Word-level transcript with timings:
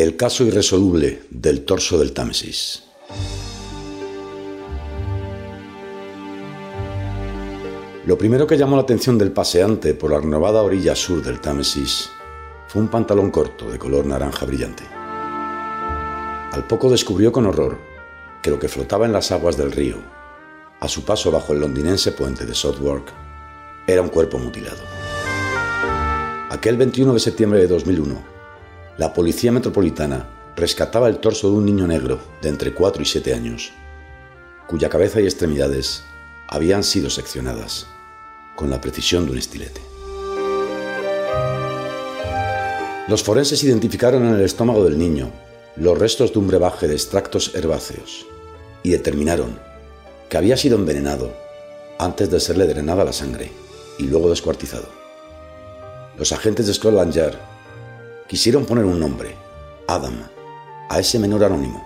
El 0.00 0.16
caso 0.16 0.44
irresoluble 0.44 1.24
del 1.28 1.66
torso 1.66 1.98
del 1.98 2.14
Támesis. 2.14 2.84
Lo 8.06 8.16
primero 8.16 8.46
que 8.46 8.56
llamó 8.56 8.76
la 8.76 8.82
atención 8.82 9.18
del 9.18 9.30
paseante 9.30 9.92
por 9.92 10.10
la 10.10 10.18
renovada 10.18 10.62
orilla 10.62 10.96
sur 10.96 11.22
del 11.22 11.42
Támesis 11.42 12.08
fue 12.66 12.80
un 12.80 12.88
pantalón 12.88 13.30
corto 13.30 13.70
de 13.70 13.78
color 13.78 14.06
naranja 14.06 14.46
brillante. 14.46 14.84
Al 16.50 16.66
poco 16.66 16.90
descubrió 16.90 17.30
con 17.30 17.44
horror 17.44 17.76
que 18.42 18.48
lo 18.48 18.58
que 18.58 18.70
flotaba 18.70 19.04
en 19.04 19.12
las 19.12 19.30
aguas 19.32 19.58
del 19.58 19.70
río, 19.70 19.96
a 20.80 20.88
su 20.88 21.04
paso 21.04 21.30
bajo 21.30 21.52
el 21.52 21.60
londinense 21.60 22.12
puente 22.12 22.46
de 22.46 22.54
Southwark, 22.54 23.12
era 23.86 24.00
un 24.00 24.08
cuerpo 24.08 24.38
mutilado. 24.38 24.80
Aquel 26.48 26.78
21 26.78 27.12
de 27.12 27.20
septiembre 27.20 27.60
de 27.60 27.68
2001, 27.68 28.29
la 29.00 29.14
Policía 29.14 29.50
Metropolitana 29.50 30.28
rescataba 30.56 31.08
el 31.08 31.20
torso 31.20 31.48
de 31.48 31.56
un 31.56 31.64
niño 31.64 31.86
negro 31.86 32.20
de 32.42 32.50
entre 32.50 32.74
4 32.74 33.02
y 33.02 33.06
7 33.06 33.32
años, 33.32 33.72
cuya 34.66 34.90
cabeza 34.90 35.22
y 35.22 35.24
extremidades 35.24 36.04
habían 36.48 36.84
sido 36.84 37.08
seccionadas 37.08 37.86
con 38.56 38.68
la 38.68 38.78
precisión 38.82 39.24
de 39.24 39.32
un 39.32 39.38
estilete. 39.38 39.80
Los 43.08 43.22
forenses 43.22 43.64
identificaron 43.64 44.26
en 44.26 44.34
el 44.34 44.42
estómago 44.42 44.84
del 44.84 44.98
niño 44.98 45.30
los 45.76 45.98
restos 45.98 46.34
de 46.34 46.38
un 46.38 46.48
brebaje 46.48 46.86
de 46.86 46.92
extractos 46.92 47.54
herbáceos 47.54 48.26
y 48.82 48.90
determinaron 48.90 49.58
que 50.28 50.36
había 50.36 50.58
sido 50.58 50.76
envenenado 50.76 51.32
antes 51.98 52.30
de 52.30 52.38
serle 52.38 52.66
drenada 52.66 53.02
la 53.04 53.14
sangre 53.14 53.50
y 53.98 54.02
luego 54.02 54.28
descuartizado. 54.28 54.90
Los 56.18 56.32
agentes 56.32 56.66
de 56.66 56.74
Scotland 56.74 57.14
Yard 57.14 57.38
quisieron 58.30 58.64
poner 58.64 58.84
un 58.84 59.00
nombre, 59.00 59.34
Adam, 59.88 60.22
a 60.88 61.00
ese 61.00 61.18
menor 61.18 61.42
anónimo, 61.42 61.84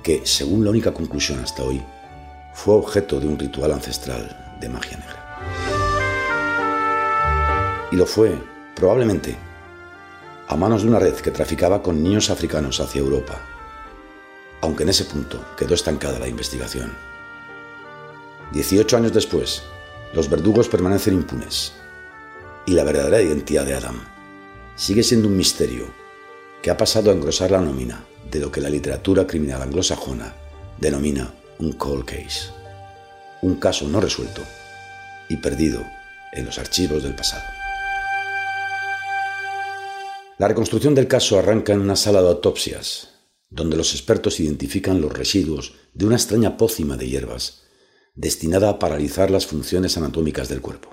que, 0.00 0.24
según 0.24 0.62
la 0.62 0.70
única 0.70 0.94
conclusión 0.94 1.40
hasta 1.40 1.64
hoy, 1.64 1.82
fue 2.54 2.76
objeto 2.76 3.18
de 3.18 3.26
un 3.26 3.36
ritual 3.36 3.72
ancestral 3.72 4.56
de 4.60 4.68
magia 4.68 4.98
negra. 4.98 5.18
Y 7.90 7.96
lo 7.96 8.06
fue, 8.06 8.40
probablemente, 8.76 9.36
a 10.46 10.54
manos 10.54 10.82
de 10.82 10.88
una 10.90 11.00
red 11.00 11.14
que 11.14 11.32
traficaba 11.32 11.82
con 11.82 12.04
niños 12.04 12.30
africanos 12.30 12.78
hacia 12.78 13.00
Europa, 13.00 13.40
aunque 14.60 14.84
en 14.84 14.90
ese 14.90 15.06
punto 15.06 15.44
quedó 15.56 15.74
estancada 15.74 16.20
la 16.20 16.28
investigación. 16.28 16.96
Dieciocho 18.52 18.96
años 18.96 19.12
después, 19.12 19.64
los 20.14 20.30
verdugos 20.30 20.68
permanecen 20.68 21.14
impunes 21.14 21.72
y 22.64 22.74
la 22.74 22.84
verdadera 22.84 23.20
identidad 23.20 23.66
de 23.66 23.74
Adam 23.74 24.11
sigue 24.76 25.02
siendo 25.02 25.28
un 25.28 25.36
misterio 25.36 25.86
que 26.62 26.70
ha 26.70 26.76
pasado 26.76 27.10
a 27.10 27.14
engrosar 27.14 27.50
la 27.50 27.60
nómina 27.60 28.04
de 28.30 28.40
lo 28.40 28.50
que 28.50 28.60
la 28.60 28.70
literatura 28.70 29.26
criminal 29.26 29.62
anglosajona 29.62 30.34
denomina 30.78 31.34
un 31.58 31.72
cold 31.72 32.04
case, 32.04 32.50
un 33.42 33.56
caso 33.56 33.88
no 33.88 34.00
resuelto 34.00 34.42
y 35.28 35.36
perdido 35.36 35.84
en 36.32 36.44
los 36.46 36.58
archivos 36.58 37.02
del 37.02 37.14
pasado. 37.14 37.42
La 40.38 40.48
reconstrucción 40.48 40.94
del 40.94 41.08
caso 41.08 41.38
arranca 41.38 41.72
en 41.72 41.80
una 41.80 41.94
sala 41.94 42.22
de 42.22 42.28
autopsias, 42.28 43.10
donde 43.50 43.76
los 43.76 43.92
expertos 43.92 44.40
identifican 44.40 45.00
los 45.00 45.12
residuos 45.12 45.74
de 45.94 46.06
una 46.06 46.16
extraña 46.16 46.56
pócima 46.56 46.96
de 46.96 47.08
hierbas 47.08 47.62
destinada 48.14 48.68
a 48.68 48.78
paralizar 48.78 49.30
las 49.30 49.46
funciones 49.46 49.96
anatómicas 49.96 50.48
del 50.48 50.60
cuerpo. 50.60 50.91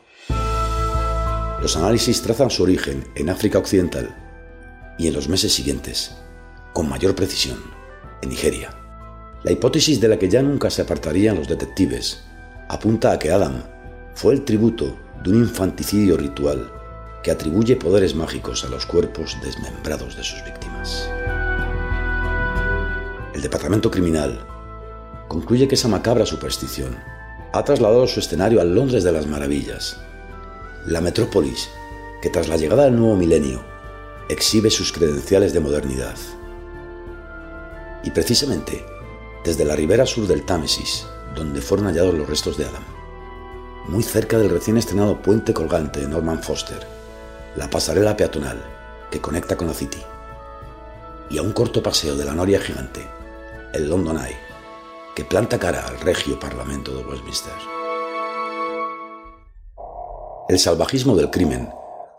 Los 1.62 1.76
análisis 1.76 2.22
trazan 2.22 2.50
su 2.50 2.64
origen 2.64 3.04
en 3.16 3.30
África 3.30 3.60
Occidental 3.60 4.16
y 4.98 5.08
en 5.08 5.14
los 5.14 5.28
meses 5.28 5.54
siguientes, 5.54 6.16
con 6.74 6.88
mayor 6.88 7.16
precisión, 7.16 7.60
en 8.22 8.30
Nigeria. 8.30 8.70
La 9.44 9.52
hipótesis 9.52 10.00
de 10.00 10.08
la 10.08 10.18
que 10.18 10.30
ya 10.30 10.42
nunca 10.42 10.70
se 10.70 10.82
apartarían 10.82 11.36
los 11.36 11.48
detectives 11.48 12.24
apunta 12.70 13.12
a 13.12 13.20
que 13.20 13.32
Adam 13.32 13.64
fue 14.14 14.34
el 14.34 14.46
tributo 14.46 14.98
de 15.24 15.32
un 15.32 15.38
infanticidio 15.38 16.16
ritual 16.16 16.72
que 17.24 17.32
atribuye 17.32 17.76
poderes 17.76 18.16
mágicos 18.16 18.64
a 18.64 18.70
los 18.70 18.86
cuerpos 18.86 19.38
desmembrados 19.44 20.16
de 20.16 20.24
sus 20.24 20.44
víctimas. 20.46 21.10
El 23.34 23.42
departamento 23.42 23.92
criminal 23.92 24.46
concluye 25.28 25.68
que 25.68 25.76
esa 25.76 25.88
macabra 25.88 26.26
superstición 26.26 26.98
ha 27.52 27.64
trasladado 27.64 28.08
su 28.08 28.20
escenario 28.20 28.62
al 28.62 28.74
Londres 28.74 29.04
de 29.04 29.12
las 29.12 29.28
Maravillas, 29.28 30.00
la 30.86 31.02
metrópolis 31.02 31.70
que 32.22 32.30
tras 32.30 32.48
la 32.48 32.58
llegada 32.58 32.86
del 32.86 32.96
nuevo 32.96 33.16
milenio 33.16 33.64
exhibe 34.30 34.70
sus 34.70 34.92
credenciales 34.92 35.54
de 35.54 35.60
modernidad. 35.60 36.16
Y 38.04 38.12
precisamente 38.12 38.86
desde 39.44 39.66
la 39.66 39.76
ribera 39.76 40.06
sur 40.06 40.28
del 40.28 40.46
Támesis, 40.46 41.06
donde 41.36 41.62
fueron 41.62 41.88
hallados 41.88 42.14
los 42.14 42.28
restos 42.28 42.58
de 42.58 42.66
Adam, 42.66 42.84
muy 43.88 44.04
cerca 44.04 44.38
del 44.38 44.50
recién 44.50 44.78
estrenado 44.78 45.22
puente 45.22 45.54
colgante 45.54 46.02
de 46.02 46.08
Norman 46.08 46.44
Foster, 46.44 46.86
la 47.56 47.70
pasarela 47.70 48.16
peatonal 48.16 48.64
que 49.10 49.22
conecta 49.22 49.58
con 49.58 49.68
la 49.68 49.74
City, 49.74 50.02
y 51.30 51.38
a 51.38 51.42
un 51.42 51.54
corto 51.54 51.82
paseo 51.82 52.16
de 52.16 52.26
la 52.26 52.36
noria 52.36 52.60
gigante, 52.60 53.08
el 53.74 53.90
London 53.90 54.18
Eye, 54.18 54.38
que 55.16 55.26
planta 55.26 55.60
cara 55.60 55.88
al 55.88 56.00
regio 56.00 56.40
Parlamento 56.40 56.96
de 56.96 57.04
Westminster. 57.04 57.79
El 60.50 60.58
salvajismo 60.58 61.16
del 61.16 61.30
crimen 61.30 61.70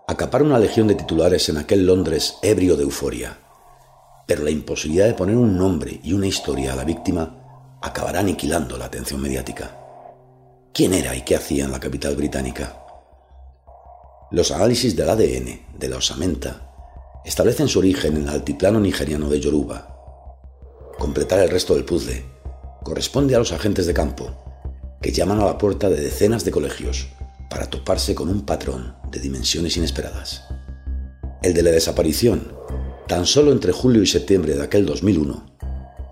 acapara 0.07 0.45
una 0.45 0.61
legión 0.61 0.87
de 0.87 0.95
titulares 0.95 1.49
en 1.49 1.59
aquel 1.59 1.85
Londres 1.85 2.37
ebrio 2.43 2.77
de 2.77 2.85
euforia, 2.85 3.37
pero 4.25 4.45
la 4.45 4.53
imposibilidad 4.53 5.07
de 5.07 5.15
poner 5.15 5.37
un 5.37 5.59
nombre 5.59 5.99
y 6.05 6.13
una 6.13 6.29
historia 6.29 6.73
a 6.73 6.77
la 6.77 6.85
víctima 6.85 7.79
acabará 7.83 8.21
aniquilando 8.21 8.79
la 8.79 8.85
atención 8.85 9.21
mediática. 9.21 9.77
¿Quién 10.73 10.95
era 10.95 11.17
y 11.17 11.23
qué 11.23 11.35
hacía 11.35 11.65
en 11.65 11.73
la 11.73 11.81
capital 11.81 12.15
británica? 12.15 12.81
Los 14.31 14.53
análisis 14.53 14.95
del 14.95 15.11
ADN 15.11 15.77
de 15.77 15.89
la 15.89 15.97
osamenta 15.97 16.71
establecen 17.25 17.67
su 17.67 17.81
origen 17.81 18.17
en 18.17 18.23
el 18.23 18.29
altiplano 18.29 18.79
nigeriano 18.79 19.29
de 19.29 19.41
Yoruba. 19.41 19.89
Completar 21.01 21.41
el 21.41 21.51
resto 21.51 21.75
del 21.75 21.85
puzzle 21.85 22.25
corresponde 22.85 23.35
a 23.35 23.41
los 23.41 23.51
agentes 23.51 23.87
de 23.87 23.95
campo, 23.95 24.31
que 25.03 25.11
llaman 25.11 25.41
a 25.41 25.47
la 25.47 25.59
puerta 25.59 25.89
de 25.89 26.01
decenas 26.01 26.45
de 26.45 26.53
colegios 26.53 27.09
para 27.51 27.69
toparse 27.69 28.15
con 28.15 28.31
un 28.31 28.43
patrón 28.47 28.95
de 29.11 29.19
dimensiones 29.19 29.77
inesperadas. 29.77 30.45
El 31.43 31.53
de 31.53 31.63
la 31.65 31.73
desaparición, 31.73 32.53
tan 33.09 33.27
solo 33.27 33.51
entre 33.51 33.73
julio 33.73 34.03
y 34.03 34.07
septiembre 34.07 34.55
de 34.55 34.63
aquel 34.63 34.87
2001, 34.87 35.59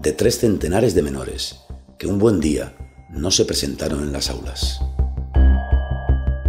de 0.01 0.13
tres 0.13 0.41
centenares 0.41 0.95
de 0.95 1.03
menores 1.03 1.61
que 1.97 2.09
un 2.09 2.19
buen 2.19 2.41
día 2.41 2.77
no 3.11 3.31
se 3.31 3.45
presentaron 3.45 4.03
en 4.03 4.13
las 4.13 4.31
aulas. 4.31 4.81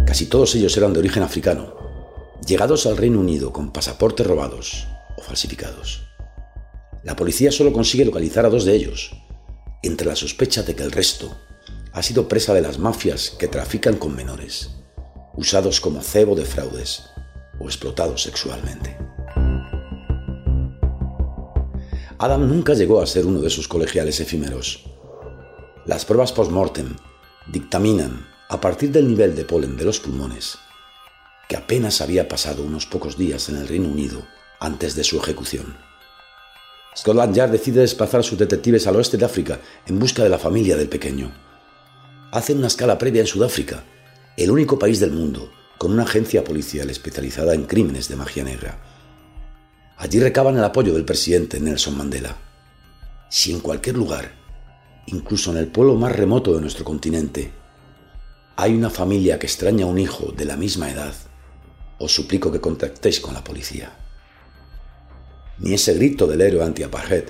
Casi 0.06 0.26
todos 0.26 0.56
ellos 0.56 0.76
eran 0.76 0.92
de 0.92 0.98
origen 0.98 1.22
africano, 1.22 1.76
llegados 2.44 2.84
al 2.86 2.96
Reino 2.96 3.20
Unido 3.20 3.52
con 3.52 3.72
pasaportes 3.72 4.26
robados 4.26 4.88
o 5.16 5.22
falsificados. 5.22 6.02
La 7.04 7.14
policía 7.14 7.52
solo 7.52 7.72
consigue 7.72 8.04
localizar 8.04 8.44
a 8.44 8.50
dos 8.50 8.64
de 8.64 8.74
ellos, 8.74 9.12
entre 9.84 10.08
la 10.08 10.16
sospecha 10.16 10.64
de 10.64 10.74
que 10.74 10.82
el 10.82 10.90
resto 10.90 11.30
ha 11.92 12.02
sido 12.02 12.28
presa 12.28 12.54
de 12.54 12.60
las 12.60 12.78
mafias 12.78 13.30
que 13.30 13.48
trafican 13.48 13.96
con 13.96 14.14
menores 14.16 14.79
usados 15.34 15.80
como 15.80 16.02
cebo 16.02 16.34
de 16.34 16.44
fraudes 16.44 17.04
o 17.58 17.66
explotados 17.66 18.22
sexualmente. 18.22 18.96
Adam 22.18 22.46
nunca 22.46 22.74
llegó 22.74 23.00
a 23.00 23.06
ser 23.06 23.24
uno 23.24 23.40
de 23.40 23.48
sus 23.48 23.66
colegiales 23.66 24.20
efímeros. 24.20 24.84
Las 25.86 26.04
pruebas 26.04 26.32
post-mortem 26.32 26.96
dictaminan, 27.46 28.26
a 28.48 28.60
partir 28.60 28.90
del 28.92 29.08
nivel 29.08 29.34
de 29.34 29.44
polen 29.44 29.76
de 29.76 29.84
los 29.84 30.00
pulmones, 30.00 30.58
que 31.48 31.56
apenas 31.56 32.00
había 32.00 32.28
pasado 32.28 32.62
unos 32.62 32.84
pocos 32.84 33.16
días 33.16 33.48
en 33.48 33.56
el 33.56 33.68
Reino 33.68 33.88
Unido 33.88 34.22
antes 34.60 34.94
de 34.94 35.04
su 35.04 35.18
ejecución. 35.18 35.76
Scotland 36.96 37.34
Yard 37.34 37.52
decide 37.52 37.80
desplazar 37.80 38.20
a 38.20 38.22
sus 38.22 38.38
detectives 38.38 38.86
al 38.86 38.96
oeste 38.96 39.16
de 39.16 39.24
África 39.24 39.60
en 39.86 39.98
busca 39.98 40.22
de 40.22 40.28
la 40.28 40.38
familia 40.38 40.76
del 40.76 40.88
pequeño. 40.88 41.32
Hacen 42.32 42.58
una 42.58 42.66
escala 42.66 42.98
previa 42.98 43.22
en 43.22 43.26
Sudáfrica 43.26 43.84
el 44.36 44.50
único 44.50 44.78
país 44.78 45.00
del 45.00 45.12
mundo 45.12 45.50
con 45.78 45.92
una 45.92 46.02
agencia 46.02 46.44
policial 46.44 46.90
especializada 46.90 47.54
en 47.54 47.64
crímenes 47.64 48.08
de 48.08 48.16
magia 48.16 48.44
negra. 48.44 48.78
Allí 49.96 50.20
recaban 50.20 50.56
el 50.56 50.64
apoyo 50.64 50.94
del 50.94 51.04
presidente 51.04 51.58
Nelson 51.58 51.96
Mandela. 51.96 52.36
Si 53.28 53.52
en 53.52 53.60
cualquier 53.60 53.96
lugar, 53.96 54.32
incluso 55.06 55.50
en 55.50 55.56
el 55.56 55.68
pueblo 55.68 55.94
más 55.94 56.14
remoto 56.14 56.54
de 56.54 56.60
nuestro 56.60 56.84
continente, 56.84 57.52
hay 58.56 58.74
una 58.74 58.90
familia 58.90 59.38
que 59.38 59.46
extraña 59.46 59.84
a 59.84 59.88
un 59.88 59.98
hijo 59.98 60.32
de 60.32 60.44
la 60.44 60.56
misma 60.56 60.90
edad, 60.90 61.14
os 61.98 62.12
suplico 62.14 62.52
que 62.52 62.60
contactéis 62.60 63.20
con 63.20 63.34
la 63.34 63.44
policía. 63.44 63.92
Ni 65.58 65.74
ese 65.74 65.94
grito 65.94 66.26
del 66.26 66.40
héroe 66.40 66.64
anti-apartheid, 66.64 67.24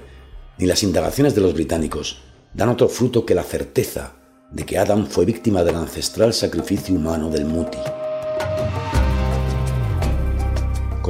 ni 0.59 0.67
las 0.67 0.83
indagaciones 0.83 1.35
de 1.35 1.41
los 1.41 1.55
británicos 1.55 2.23
dan 2.53 2.69
otro 2.69 2.89
fruto 2.89 3.25
que 3.25 3.35
la 3.35 3.43
certeza 3.43 4.20
de 4.51 4.65
que 4.65 4.79
Adam 4.79 5.07
fue 5.07 5.25
víctima 5.25 5.65
del 5.65 5.77
ancestral 5.77 6.33
sacrificio 6.33 6.95
humano 6.95 7.31
del 7.31 7.45
Muti. 7.45 7.79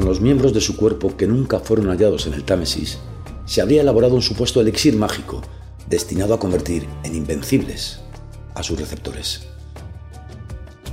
con 0.01 0.09
los 0.09 0.23
miembros 0.23 0.55
de 0.55 0.63
su 0.63 0.77
cuerpo 0.77 1.15
que 1.15 1.27
nunca 1.27 1.61
fueron 1.61 1.89
hallados 1.89 2.27
en 2.27 2.33
el 2.33 2.45
Támesis, 2.45 2.99
se 3.45 3.61
habría 3.61 3.83
elaborado 3.83 4.15
un 4.15 4.23
supuesto 4.23 4.59
elixir 4.59 4.97
mágico 4.97 5.43
destinado 5.91 6.33
a 6.33 6.39
convertir 6.39 6.89
en 7.03 7.15
invencibles 7.15 8.01
a 8.55 8.63
sus 8.63 8.81
receptores. 8.81 9.43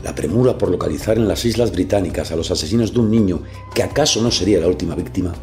La 0.03 0.13
premura 0.13 0.57
por 0.57 0.69
localizar 0.69 1.15
en 1.15 1.29
las 1.29 1.45
Islas 1.45 1.71
Británicas 1.71 2.31
a 2.31 2.35
los 2.35 2.51
asesinos 2.51 2.93
de 2.93 2.99
un 2.99 3.09
niño 3.09 3.43
que 3.73 3.81
acaso 3.81 4.21
no 4.21 4.29
sería 4.29 4.59
la 4.59 4.67
última 4.67 4.93
víctima 4.93 5.33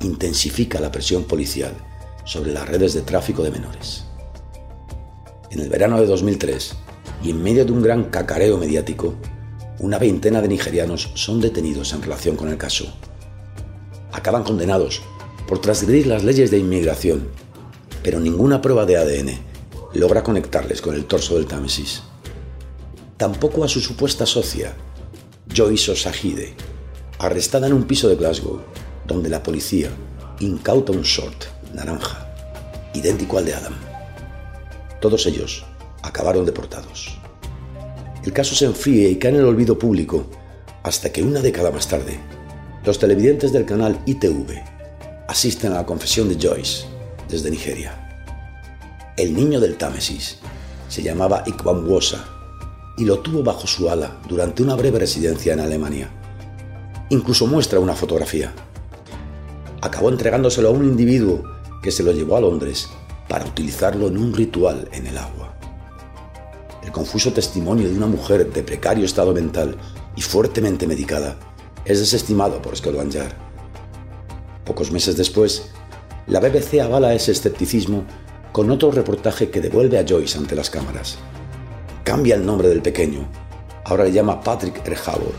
intensifica 0.00 0.80
la 0.80 0.90
presión 0.90 1.24
policial 1.24 1.74
sobre 2.24 2.52
las 2.52 2.66
redes 2.66 2.94
de 2.94 3.02
tráfico 3.02 3.42
de 3.42 3.50
menores. 3.50 4.04
En 5.50 5.58
el 5.58 5.68
verano 5.68 6.00
de 6.00 6.06
2003, 6.06 6.76
y 7.22 7.30
en 7.30 7.42
medio 7.42 7.64
de 7.64 7.72
un 7.72 7.82
gran 7.82 8.04
cacareo 8.04 8.56
mediático, 8.56 9.14
una 9.80 9.98
veintena 9.98 10.40
de 10.40 10.48
nigerianos 10.48 11.10
son 11.14 11.40
detenidos 11.40 11.92
en 11.92 12.02
relación 12.02 12.36
con 12.36 12.48
el 12.48 12.56
caso. 12.56 12.92
Acaban 14.12 14.44
condenados 14.44 15.02
por 15.48 15.60
transgredir 15.60 16.06
las 16.06 16.22
leyes 16.22 16.50
de 16.50 16.58
inmigración, 16.58 17.28
pero 18.02 18.20
ninguna 18.20 18.62
prueba 18.62 18.86
de 18.86 18.96
ADN 18.96 19.40
logra 19.94 20.22
conectarles 20.22 20.80
con 20.80 20.94
el 20.94 21.06
torso 21.06 21.34
del 21.34 21.46
Támesis. 21.46 22.02
Tampoco 23.16 23.64
a 23.64 23.68
su 23.68 23.80
supuesta 23.80 24.26
socia, 24.26 24.76
Joyce 25.52 25.90
Osahide, 25.90 26.54
arrestada 27.18 27.66
en 27.66 27.72
un 27.72 27.84
piso 27.84 28.08
de 28.08 28.16
Glasgow, 28.16 28.60
donde 29.04 29.28
la 29.28 29.42
policía 29.42 29.90
incauta 30.38 30.92
un 30.92 31.02
short 31.02 31.44
naranja, 31.74 32.32
idéntico 32.94 33.38
al 33.38 33.46
de 33.46 33.54
Adam. 33.54 33.89
Todos 35.00 35.26
ellos 35.26 35.64
acabaron 36.02 36.44
deportados. 36.44 37.18
El 38.22 38.32
caso 38.32 38.54
se 38.54 38.66
enfríe 38.66 39.08
y 39.08 39.16
cae 39.16 39.30
en 39.30 39.38
el 39.38 39.46
olvido 39.46 39.78
público 39.78 40.26
hasta 40.82 41.10
que 41.10 41.22
una 41.22 41.40
década 41.40 41.70
más 41.70 41.88
tarde, 41.88 42.18
los 42.84 42.98
televidentes 42.98 43.52
del 43.52 43.64
canal 43.64 43.98
ITV 44.04 44.62
asisten 45.26 45.72
a 45.72 45.76
la 45.76 45.86
confesión 45.86 46.28
de 46.28 46.36
Joyce 46.40 46.84
desde 47.28 47.50
Nigeria. 47.50 47.94
El 49.16 49.34
niño 49.34 49.58
del 49.58 49.76
Támesis 49.76 50.38
se 50.88 51.02
llamaba 51.02 51.44
Ikwamwosa 51.46 52.24
y 52.98 53.04
lo 53.04 53.20
tuvo 53.20 53.42
bajo 53.42 53.66
su 53.66 53.88
ala 53.88 54.18
durante 54.28 54.62
una 54.62 54.74
breve 54.74 54.98
residencia 54.98 55.54
en 55.54 55.60
Alemania. 55.60 56.10
Incluso 57.08 57.46
muestra 57.46 57.80
una 57.80 57.94
fotografía. 57.94 58.52
Acabó 59.80 60.10
entregándoselo 60.10 60.68
a 60.68 60.72
un 60.72 60.84
individuo 60.84 61.42
que 61.82 61.90
se 61.90 62.02
lo 62.02 62.12
llevó 62.12 62.36
a 62.36 62.40
Londres 62.40 62.88
para 63.30 63.46
utilizarlo 63.46 64.08
en 64.08 64.18
un 64.18 64.34
ritual 64.34 64.88
en 64.90 65.06
el 65.06 65.16
agua. 65.16 65.54
El 66.82 66.90
confuso 66.90 67.32
testimonio 67.32 67.88
de 67.88 67.94
una 67.94 68.06
mujer 68.06 68.52
de 68.52 68.64
precario 68.64 69.04
estado 69.04 69.32
mental 69.32 69.76
y 70.16 70.20
fuertemente 70.20 70.88
medicada 70.88 71.38
es 71.84 72.00
desestimado 72.00 72.60
por 72.60 72.76
Scotland. 72.76 73.16
Pocos 74.64 74.90
meses 74.90 75.16
después, 75.16 75.70
la 76.26 76.40
BBC 76.40 76.80
avala 76.80 77.14
ese 77.14 77.30
escepticismo 77.30 78.02
con 78.50 78.68
otro 78.68 78.90
reportaje 78.90 79.48
que 79.48 79.60
devuelve 79.60 80.00
a 80.00 80.04
Joyce 80.06 80.36
ante 80.36 80.56
las 80.56 80.68
cámaras. 80.68 81.16
Cambia 82.02 82.34
el 82.34 82.44
nombre 82.44 82.68
del 82.68 82.82
pequeño, 82.82 83.28
ahora 83.84 84.04
le 84.04 84.12
llama 84.12 84.40
Patrick 84.42 84.84
Erhabor, 84.84 85.34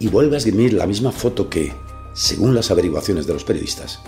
y 0.00 0.08
vuelve 0.08 0.34
a 0.34 0.38
esgrimir 0.38 0.72
la 0.72 0.88
misma 0.88 1.12
foto 1.12 1.48
que, 1.48 1.72
según 2.12 2.56
las 2.56 2.72
averiguaciones 2.72 3.28
de 3.28 3.34
los 3.34 3.44
periodistas, 3.44 4.00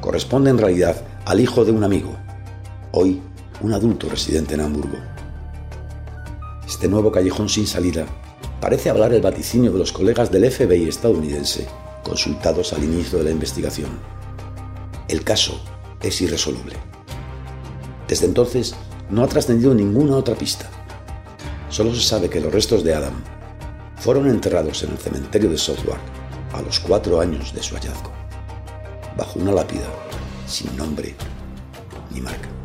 corresponde 0.00 0.48
en 0.48 0.56
realidad 0.56 1.04
al 1.26 1.40
hijo 1.40 1.66
de 1.66 1.72
un 1.72 1.84
amigo, 1.84 2.16
hoy 2.92 3.20
un 3.60 3.72
adulto 3.72 4.08
residente 4.08 4.54
en 4.54 4.60
Hamburgo. 4.60 4.98
Este 6.66 6.88
nuevo 6.88 7.10
callejón 7.10 7.48
sin 7.48 7.66
salida 7.66 8.06
parece 8.60 8.90
hablar 8.90 9.12
el 9.12 9.22
vaticinio 9.22 9.72
de 9.72 9.78
los 9.78 9.92
colegas 9.92 10.30
del 10.30 10.50
FBI 10.50 10.88
estadounidense 10.88 11.66
consultados 12.04 12.72
al 12.72 12.84
inicio 12.84 13.18
de 13.18 13.24
la 13.24 13.30
investigación. 13.30 13.90
El 15.08 15.24
caso 15.24 15.60
es 16.02 16.20
irresoluble. 16.20 16.76
Desde 18.06 18.26
entonces 18.26 18.74
no 19.10 19.22
ha 19.22 19.28
trascendido 19.28 19.74
ninguna 19.74 20.16
otra 20.16 20.34
pista. 20.34 20.68
Solo 21.68 21.94
se 21.94 22.02
sabe 22.02 22.30
que 22.30 22.40
los 22.40 22.52
restos 22.52 22.84
de 22.84 22.94
Adam 22.94 23.22
fueron 23.96 24.28
enterrados 24.28 24.82
en 24.82 24.90
el 24.92 24.98
cementerio 24.98 25.50
de 25.50 25.58
Southwark 25.58 26.00
a 26.52 26.62
los 26.62 26.80
cuatro 26.80 27.20
años 27.20 27.52
de 27.52 27.62
su 27.62 27.74
hallazgo, 27.74 28.10
bajo 29.16 29.38
una 29.38 29.52
lápida 29.52 29.86
sin 30.46 30.74
nombre 30.76 31.14
ni 32.10 32.20
marca. 32.20 32.57